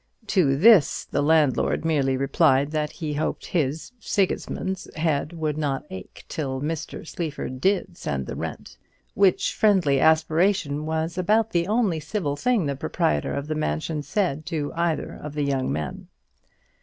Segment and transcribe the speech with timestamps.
[0.25, 6.25] To this the landlord merely replied, that he hoped his Sigismund's head would not ache
[6.27, 7.07] till Mr.
[7.07, 8.77] Sleaford did send the rent;
[9.13, 14.43] which friendly aspiration was about the only civil thing the proprietor of the mansion said
[14.47, 16.07] to either of the young men.